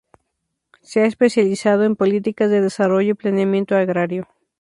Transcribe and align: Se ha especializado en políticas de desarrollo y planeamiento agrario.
Se 0.81 1.01
ha 1.01 1.05
especializado 1.05 1.83
en 1.83 1.95
políticas 1.95 2.49
de 2.49 2.59
desarrollo 2.59 3.11
y 3.11 3.13
planeamiento 3.13 3.75
agrario. 3.75 4.27